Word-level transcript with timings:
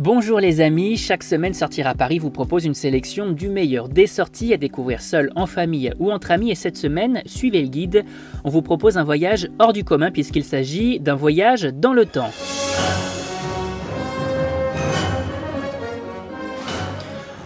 Bonjour 0.00 0.40
les 0.40 0.60
amis, 0.60 0.96
chaque 0.96 1.22
semaine 1.22 1.54
Sortir 1.54 1.86
à 1.86 1.94
Paris 1.94 2.18
vous 2.18 2.32
propose 2.32 2.64
une 2.64 2.74
sélection 2.74 3.30
du 3.30 3.48
meilleur 3.48 3.88
des 3.88 4.08
sorties 4.08 4.52
à 4.52 4.56
découvrir 4.56 5.00
seul, 5.00 5.30
en 5.36 5.46
famille 5.46 5.92
ou 6.00 6.10
entre 6.10 6.32
amis 6.32 6.50
et 6.50 6.56
cette 6.56 6.76
semaine, 6.76 7.22
suivez 7.26 7.62
le 7.62 7.68
guide, 7.68 8.04
on 8.42 8.50
vous 8.50 8.60
propose 8.60 8.98
un 8.98 9.04
voyage 9.04 9.48
hors 9.60 9.72
du 9.72 9.84
commun 9.84 10.10
puisqu'il 10.10 10.42
s'agit 10.42 10.98
d'un 10.98 11.14
voyage 11.14 11.72
dans 11.72 11.92
le 11.92 12.06
temps. 12.06 12.32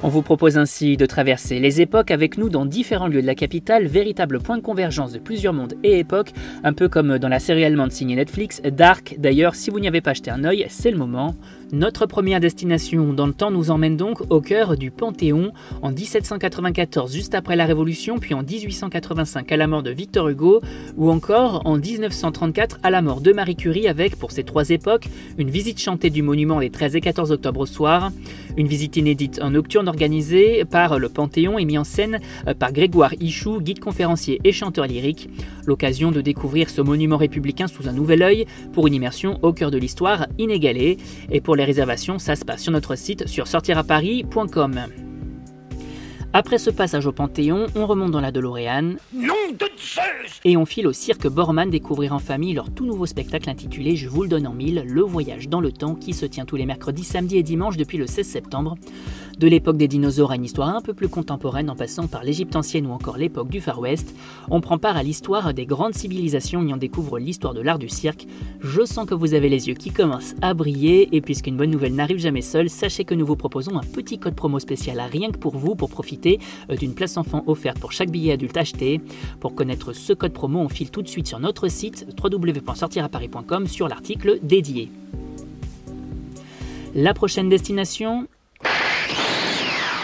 On 0.02 0.08
vous 0.08 0.22
propose 0.22 0.56
ainsi 0.56 0.96
de 0.96 1.04
traverser 1.04 1.58
les 1.58 1.82
époques 1.82 2.12
avec 2.12 2.38
nous 2.38 2.48
dans 2.48 2.64
différents 2.64 3.08
lieux 3.08 3.20
de 3.20 3.26
la 3.26 3.34
capitale, 3.34 3.86
véritable 3.86 4.40
point 4.40 4.56
de 4.56 4.62
convergence 4.62 5.12
de 5.12 5.18
plusieurs 5.18 5.52
mondes 5.52 5.74
et 5.82 5.98
époques, 5.98 6.32
un 6.64 6.72
peu 6.72 6.88
comme 6.88 7.18
dans 7.18 7.28
la 7.28 7.40
série 7.40 7.64
allemande 7.64 7.92
signée 7.92 8.16
Netflix, 8.16 8.62
Dark. 8.62 9.16
D'ailleurs, 9.18 9.54
si 9.54 9.68
vous 9.68 9.80
n'y 9.80 9.88
avez 9.88 10.00
pas 10.00 10.12
acheté 10.12 10.30
un 10.30 10.44
œil, 10.44 10.64
c'est 10.70 10.90
le 10.90 10.96
moment. 10.96 11.34
Notre 11.72 12.06
première 12.06 12.40
destination 12.40 13.12
dans 13.12 13.26
le 13.26 13.34
temps 13.34 13.50
nous 13.50 13.70
emmène 13.70 13.98
donc 13.98 14.22
au 14.30 14.40
cœur 14.40 14.78
du 14.78 14.90
Panthéon 14.90 15.52
en 15.82 15.90
1794, 15.90 17.12
juste 17.12 17.34
après 17.34 17.56
la 17.56 17.66
Révolution, 17.66 18.18
puis 18.18 18.32
en 18.32 18.42
1885 18.42 19.52
à 19.52 19.56
la 19.58 19.66
mort 19.66 19.82
de 19.82 19.90
Victor 19.90 20.30
Hugo, 20.30 20.62
ou 20.96 21.10
encore 21.10 21.60
en 21.66 21.76
1934 21.76 22.78
à 22.82 22.88
la 22.88 23.02
mort 23.02 23.20
de 23.20 23.34
Marie 23.34 23.54
Curie 23.54 23.86
avec, 23.86 24.16
pour 24.16 24.32
ces 24.32 24.44
trois 24.44 24.70
époques, 24.70 25.08
une 25.36 25.50
visite 25.50 25.78
chantée 25.78 26.08
du 26.08 26.22
monument 26.22 26.58
les 26.58 26.70
13 26.70 26.96
et 26.96 27.00
14 27.02 27.32
octobre 27.32 27.60
au 27.60 27.66
soir, 27.66 28.12
une 28.56 28.66
visite 28.66 28.96
inédite 28.96 29.38
en 29.42 29.50
nocturne 29.50 29.88
organisée 29.88 30.64
par 30.64 30.98
le 30.98 31.10
Panthéon 31.10 31.58
et 31.58 31.66
mise 31.66 31.78
en 31.78 31.84
scène 31.84 32.18
par 32.58 32.72
Grégoire 32.72 33.12
Ichou, 33.20 33.60
guide 33.60 33.80
conférencier 33.80 34.40
et 34.42 34.52
chanteur 34.52 34.86
lyrique, 34.86 35.28
l'occasion 35.68 36.10
de 36.10 36.20
découvrir 36.20 36.68
ce 36.70 36.80
monument 36.80 37.16
républicain 37.16 37.68
sous 37.68 37.88
un 37.88 37.92
nouvel 37.92 38.22
œil 38.22 38.46
pour 38.72 38.88
une 38.88 38.94
immersion 38.94 39.38
au 39.42 39.52
cœur 39.52 39.70
de 39.70 39.78
l'histoire 39.78 40.26
inégalée, 40.38 40.96
et 41.30 41.40
pour 41.40 41.54
les 41.54 41.64
réservations, 41.64 42.18
ça 42.18 42.34
se 42.34 42.44
passe 42.44 42.62
sur 42.62 42.72
notre 42.72 42.96
site 42.96 43.28
sur 43.28 43.46
sortiraparis.com. 43.46 44.80
Après 46.34 46.58
ce 46.58 46.68
passage 46.68 47.06
au 47.06 47.12
Panthéon, 47.12 47.66
on 47.74 47.86
remonte 47.86 48.10
dans 48.10 48.20
la 48.20 48.30
DeLorean. 48.30 48.96
Et 50.44 50.56
on 50.58 50.66
file 50.66 50.86
au 50.86 50.92
cirque 50.92 51.26
Borman 51.26 51.70
découvrir 51.70 52.12
en 52.12 52.18
famille 52.18 52.52
leur 52.52 52.70
tout 52.70 52.84
nouveau 52.84 53.06
spectacle 53.06 53.48
intitulé 53.48 53.96
Je 53.96 54.08
vous 54.08 54.22
le 54.22 54.28
donne 54.28 54.46
en 54.46 54.52
mille, 54.52 54.84
le 54.86 55.00
voyage 55.00 55.48
dans 55.48 55.60
le 55.60 55.72
temps 55.72 55.94
qui 55.94 56.12
se 56.12 56.26
tient 56.26 56.44
tous 56.44 56.56
les 56.56 56.66
mercredis, 56.66 57.04
samedis 57.04 57.38
et 57.38 57.42
dimanches 57.42 57.78
depuis 57.78 57.96
le 57.96 58.06
16 58.06 58.26
septembre. 58.26 58.76
De 59.38 59.46
l'époque 59.46 59.76
des 59.76 59.86
dinosaures 59.86 60.32
à 60.32 60.34
une 60.34 60.44
histoire 60.44 60.68
un 60.68 60.80
peu 60.80 60.94
plus 60.94 61.08
contemporaine 61.08 61.70
en 61.70 61.76
passant 61.76 62.08
par 62.08 62.24
l'Égypte 62.24 62.56
ancienne 62.56 62.86
ou 62.86 62.90
encore 62.90 63.16
l'époque 63.16 63.48
du 63.48 63.60
Far 63.60 63.78
West, 63.78 64.12
on 64.50 64.60
prend 64.60 64.78
part 64.78 64.96
à 64.96 65.04
l'histoire 65.04 65.54
des 65.54 65.64
grandes 65.64 65.94
civilisations 65.94 66.66
et 66.66 66.72
on 66.72 66.76
découvre 66.76 67.20
l'histoire 67.20 67.54
de 67.54 67.60
l'art 67.60 67.78
du 67.78 67.88
cirque. 67.88 68.26
Je 68.58 68.84
sens 68.84 69.06
que 69.06 69.14
vous 69.14 69.34
avez 69.34 69.48
les 69.48 69.68
yeux 69.68 69.74
qui 69.74 69.92
commencent 69.92 70.34
à 70.42 70.54
briller 70.54 71.08
et 71.12 71.20
puisqu'une 71.20 71.56
bonne 71.56 71.70
nouvelle 71.70 71.94
n'arrive 71.94 72.18
jamais 72.18 72.42
seule, 72.42 72.68
sachez 72.68 73.04
que 73.04 73.14
nous 73.14 73.24
vous 73.24 73.36
proposons 73.36 73.78
un 73.78 73.84
petit 73.84 74.18
code 74.18 74.34
promo 74.34 74.58
spécial 74.58 74.98
à 74.98 75.06
rien 75.06 75.30
que 75.30 75.38
pour 75.38 75.56
vous 75.56 75.76
pour 75.76 75.88
profiter 75.88 76.40
euh, 76.70 76.74
d'une 76.74 76.94
place 76.94 77.16
enfant 77.16 77.44
offerte 77.46 77.78
pour 77.78 77.92
chaque 77.92 78.10
billet 78.10 78.32
adulte 78.32 78.56
acheté. 78.56 79.00
Pour 79.38 79.54
connaître 79.54 79.92
ce 79.92 80.12
code 80.14 80.32
promo, 80.32 80.58
on 80.58 80.68
file 80.68 80.90
tout 80.90 81.02
de 81.02 81.08
suite 81.08 81.28
sur 81.28 81.38
notre 81.38 81.68
site 81.68 82.08
www.sortiraparis.com 82.20 83.68
sur 83.68 83.86
l'article 83.86 84.40
dédié. 84.42 84.90
La 86.96 87.14
prochaine 87.14 87.48
destination, 87.48 88.26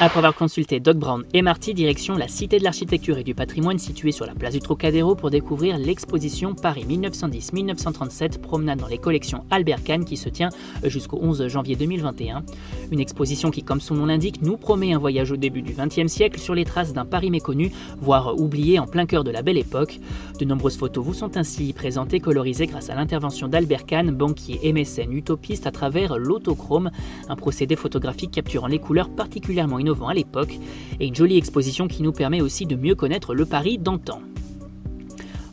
après 0.04 0.18
avoir 0.18 0.34
consulté 0.34 0.80
Doc 0.80 0.98
Brown 0.98 1.24
et 1.32 1.40
Marty, 1.40 1.72
direction 1.72 2.14
la 2.14 2.28
Cité 2.28 2.58
de 2.58 2.64
l'Architecture 2.64 3.16
et 3.16 3.24
du 3.24 3.34
Patrimoine 3.34 3.78
située 3.78 4.12
sur 4.12 4.26
la 4.26 4.34
place 4.34 4.52
du 4.52 4.60
Trocadéro 4.60 5.14
pour 5.14 5.30
découvrir 5.30 5.78
l'exposition 5.78 6.54
Paris 6.54 6.84
1910-1937 6.86 8.38
promenade 8.38 8.80
dans 8.80 8.86
les 8.86 8.98
collections 8.98 9.46
Albert 9.50 9.82
Kahn 9.82 10.04
qui 10.04 10.18
se 10.18 10.28
tient 10.28 10.50
jusqu'au 10.84 11.18
11 11.22 11.48
janvier 11.48 11.74
2021. 11.76 12.44
Une 12.92 13.00
exposition 13.00 13.50
qui, 13.50 13.62
comme 13.62 13.80
son 13.80 13.94
nom 13.94 14.04
l'indique, 14.04 14.42
nous 14.42 14.58
promet 14.58 14.92
un 14.92 14.98
voyage 14.98 15.32
au 15.32 15.36
début 15.36 15.62
du 15.62 15.72
XXe 15.72 16.12
siècle 16.12 16.38
sur 16.38 16.54
les 16.54 16.66
traces 16.66 16.92
d'un 16.92 17.06
Paris 17.06 17.30
méconnu, 17.30 17.72
voire 17.98 18.38
oublié 18.38 18.78
en 18.78 18.86
plein 18.86 19.06
cœur 19.06 19.24
de 19.24 19.30
la 19.30 19.40
belle 19.40 19.58
époque. 19.58 20.00
De 20.38 20.44
nombreuses 20.44 20.76
photos 20.76 21.02
vous 21.02 21.14
sont 21.14 21.38
ainsi 21.38 21.72
présentées, 21.72 22.20
colorisées 22.20 22.66
grâce 22.66 22.90
à 22.90 22.94
l'intervention 22.94 23.48
d'Albert 23.48 23.86
Kahn, 23.86 24.10
banquier 24.10 24.60
et 24.64 24.74
mécène 24.74 25.14
utopiste 25.14 25.66
à 25.66 25.70
travers 25.70 26.18
l'autochrome, 26.18 26.90
un 27.30 27.36
procédé 27.36 27.74
photographique 27.74 28.32
capturant 28.32 28.66
les 28.66 28.80
couleurs 28.80 29.08
particulièrement 29.08 29.78
à 30.02 30.14
l'époque, 30.14 30.58
et 31.00 31.06
une 31.06 31.14
jolie 31.14 31.38
exposition 31.38 31.88
qui 31.88 32.02
nous 32.02 32.12
permet 32.12 32.40
aussi 32.40 32.66
de 32.66 32.76
mieux 32.76 32.94
connaître 32.94 33.34
le 33.34 33.46
Paris 33.46 33.78
d'antan. 33.78 34.20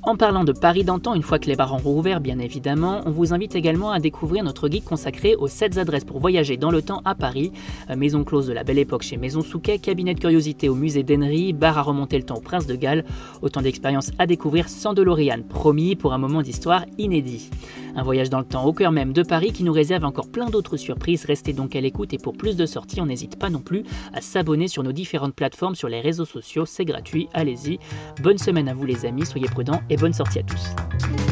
En 0.03 0.15
parlant 0.15 0.43
de 0.43 0.51
Paris 0.51 0.83
d'antan, 0.83 1.13
une 1.13 1.21
fois 1.21 1.37
que 1.37 1.45
les 1.45 1.55
bars 1.55 1.75
ont 1.75 1.77
rouvert 1.77 2.21
bien 2.21 2.39
évidemment, 2.39 3.01
on 3.05 3.11
vous 3.11 3.35
invite 3.35 3.53
également 3.53 3.91
à 3.91 3.99
découvrir 3.99 4.43
notre 4.43 4.67
guide 4.67 4.83
consacré 4.83 5.35
aux 5.35 5.47
7 5.47 5.77
adresses 5.77 6.05
pour 6.05 6.19
voyager 6.19 6.57
dans 6.57 6.71
le 6.71 6.81
temps 6.81 7.03
à 7.05 7.13
Paris. 7.13 7.51
Euh, 7.91 7.95
maison 7.95 8.23
close 8.23 8.47
de 8.47 8.53
la 8.53 8.63
belle 8.63 8.79
époque 8.79 9.03
chez 9.03 9.17
Maison 9.17 9.41
Souquet, 9.41 9.77
cabinet 9.77 10.15
de 10.15 10.19
curiosité 10.19 10.69
au 10.69 10.75
musée 10.75 11.03
d'Henry, 11.03 11.53
bar 11.53 11.77
à 11.77 11.83
remonter 11.83 12.17
le 12.17 12.23
temps 12.23 12.37
au 12.37 12.41
Prince 12.41 12.65
de 12.65 12.75
Galles. 12.75 13.05
Autant 13.43 13.61
d'expériences 13.61 14.11
à 14.17 14.25
découvrir 14.25 14.69
sans 14.69 14.95
DeLorean, 14.95 15.43
promis 15.47 15.95
pour 15.95 16.13
un 16.13 16.17
moment 16.17 16.41
d'histoire 16.41 16.83
inédit. 16.97 17.51
Un 17.95 18.03
voyage 18.03 18.29
dans 18.29 18.39
le 18.39 18.45
temps 18.45 18.65
au 18.65 18.73
cœur 18.73 18.91
même 18.91 19.13
de 19.13 19.23
Paris 19.23 19.51
qui 19.51 19.63
nous 19.63 19.73
réserve 19.73 20.05
encore 20.05 20.29
plein 20.29 20.49
d'autres 20.49 20.77
surprises. 20.77 21.25
Restez 21.25 21.53
donc 21.53 21.75
à 21.75 21.81
l'écoute 21.81 22.13
et 22.13 22.17
pour 22.17 22.33
plus 22.33 22.55
de 22.55 22.65
sorties, 22.65 23.01
on 23.01 23.05
n'hésite 23.05 23.37
pas 23.37 23.49
non 23.49 23.61
plus 23.61 23.83
à 24.13 24.21
s'abonner 24.21 24.67
sur 24.67 24.83
nos 24.83 24.91
différentes 24.91 25.35
plateformes 25.35 25.75
sur 25.75 25.89
les 25.89 26.01
réseaux 26.01 26.25
sociaux. 26.25 26.65
C'est 26.65 26.85
gratuit, 26.85 27.27
allez-y. 27.33 27.79
Bonne 28.21 28.37
semaine 28.37 28.67
à 28.67 28.73
vous 28.73 28.85
les 28.85 29.05
amis, 29.05 29.25
soyez 29.25 29.47
prudents 29.47 29.81
et 29.89 29.97
bonne 29.97 30.13
sortie 30.13 30.39
à 30.39 30.43
tous. 30.43 31.30